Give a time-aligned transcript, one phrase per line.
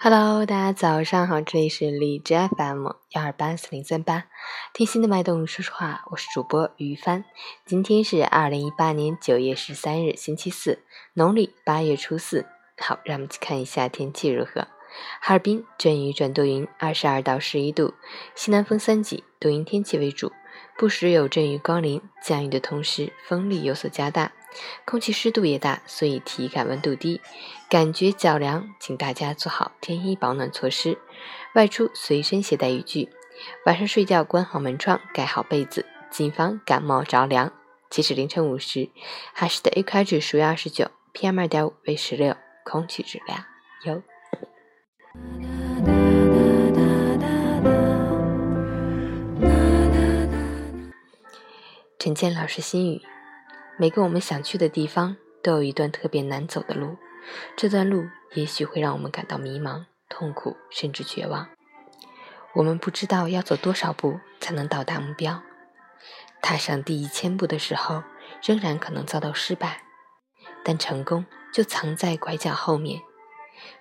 [0.00, 4.26] Hello，大家早上好，这里是荔枝 FM 幺二八四零三八，
[4.72, 7.24] 听心的脉动，说实话，我是主播于帆。
[7.66, 10.84] 今天是二零一八年九月十三日，星期四，
[11.14, 12.46] 农历八月初四。
[12.78, 14.68] 好，让我们去看一下天气如何。
[15.20, 17.94] 哈尔滨阵雨转多云，二十二到十一度，
[18.36, 20.30] 西南风三级，多云天气为主，
[20.76, 22.00] 不时有阵雨光临。
[22.22, 24.32] 降雨的同时，风力有所加大。
[24.84, 27.20] 空气湿度也大，所以体感温度低，
[27.68, 30.98] 感觉较凉，请大家做好添衣保暖措施，
[31.54, 33.10] 外出随身携带雨具，
[33.66, 37.52] 晚上睡觉关好门窗，盖好被子，谨防感冒着凉。
[37.90, 38.88] 截止凌晨五时，
[39.34, 43.44] 哈市的 AQI 指数为二十九，PM 二点五为十六，空气质量
[43.84, 44.02] 优。
[51.98, 53.02] 陈建老师心语。
[53.76, 56.96] 每个我们想去的地方，都有一段特别难走的路。
[57.56, 61.48] 这段路也许会让我们感到迷茫、痛苦，甚至绝望。
[62.54, 65.42] 我们不知道要走多少步才能到达目标。
[66.40, 68.04] 踏上第一千步的时候，
[68.44, 69.82] 仍然可能遭到失败。
[70.62, 73.00] 但成功就藏在拐角后面，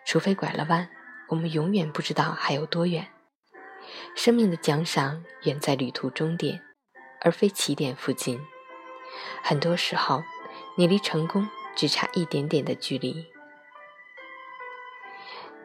[0.08, 0.90] 除非拐了弯，
[1.28, 3.10] 我们永远不知道还有多远。
[4.16, 6.62] 生命的奖赏远在旅途终点，
[7.22, 8.40] 而非起点附近。
[9.44, 10.24] 很多时候，
[10.76, 13.28] 你离成功只差一点点的距离。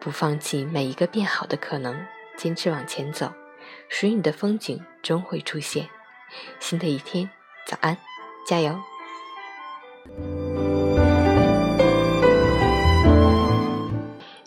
[0.01, 3.33] 不放弃每一个变好的可能，坚持往前走，
[3.89, 5.89] 属于你的风景终会出现。
[6.59, 7.31] 新的一天，
[7.67, 7.97] 早安，
[8.47, 8.81] 加油！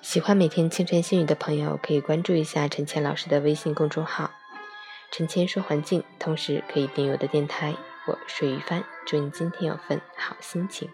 [0.01, 4.31] 喜欢每天清晨心语的朋友，可以关注一下陈倩老师的微信公众号
[5.11, 7.73] “陈谦说环境”，同时可以订阅我的电台。
[8.07, 10.89] 我是于帆，祝你今天有份好心情。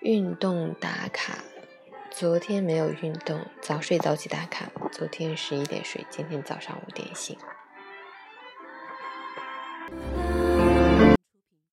[0.00, 1.38] 运动打卡，
[2.10, 4.66] 昨天没有运动，早睡早起打卡。
[4.90, 7.38] 昨天十一点睡，今天早上五点醒。